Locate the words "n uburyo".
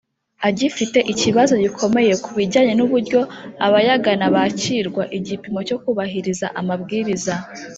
2.75-3.19